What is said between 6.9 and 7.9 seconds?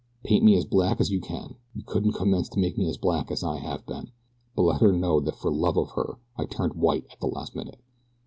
at the last minute.